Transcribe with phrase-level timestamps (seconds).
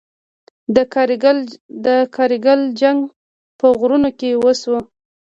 [1.85, 2.99] د کارګیل جنګ
[3.59, 4.77] په غرونو کې وشو.